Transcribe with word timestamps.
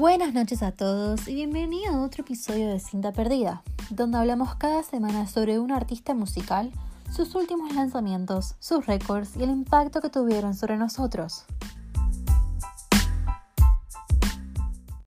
Buenas 0.00 0.32
noches 0.32 0.62
a 0.62 0.72
todos 0.72 1.28
y 1.28 1.34
bienvenido 1.34 1.92
a 1.92 2.00
otro 2.02 2.22
episodio 2.22 2.70
de 2.70 2.80
Cinta 2.80 3.12
Perdida, 3.12 3.62
donde 3.90 4.16
hablamos 4.16 4.54
cada 4.54 4.82
semana 4.82 5.26
sobre 5.26 5.58
un 5.58 5.72
artista 5.72 6.14
musical, 6.14 6.72
sus 7.14 7.34
últimos 7.34 7.74
lanzamientos, 7.74 8.54
sus 8.60 8.86
récords 8.86 9.36
y 9.36 9.42
el 9.42 9.50
impacto 9.50 10.00
que 10.00 10.08
tuvieron 10.08 10.54
sobre 10.54 10.78
nosotros. 10.78 11.44